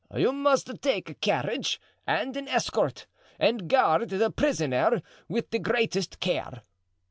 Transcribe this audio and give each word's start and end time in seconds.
You 0.15 0.31
must 0.31 0.81
take 0.81 1.11
a 1.11 1.13
carriage 1.13 1.79
and 2.07 2.35
an 2.35 2.47
escort, 2.47 3.05
and 3.37 3.69
guard 3.69 4.09
the 4.09 4.31
prisoner 4.31 5.03
with 5.29 5.51
the 5.51 5.59
greatest 5.59 6.19
care." 6.19 6.63